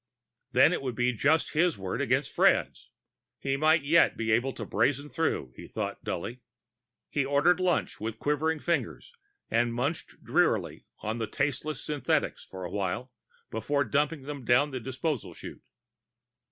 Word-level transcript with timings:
Then 0.51 0.73
it 0.73 0.81
would 0.81 0.95
be 0.95 1.13
just 1.13 1.51
his 1.53 1.77
word 1.77 2.01
against 2.01 2.33
Fred's. 2.33 2.89
He 3.37 3.55
might 3.55 3.83
yet 3.83 4.17
be 4.17 4.31
able 4.31 4.51
to 4.53 4.65
brazen 4.65 5.09
through, 5.09 5.53
he 5.55 5.67
thought 5.67 6.03
dully. 6.03 6.41
He 7.11 7.23
ordered 7.23 7.59
lunch 7.59 7.99
with 7.99 8.17
quivering 8.17 8.59
fingers, 8.61 9.13
and 9.51 9.75
munched 9.75 10.23
drearily 10.23 10.87
on 11.03 11.19
the 11.19 11.27
tasteless 11.27 11.85
synthetics 11.85 12.43
for 12.43 12.63
awhile 12.63 13.11
before 13.51 13.83
dumping 13.83 14.23
them 14.23 14.43
down 14.43 14.71
the 14.71 14.79
disposal 14.79 15.35
chute. 15.35 15.61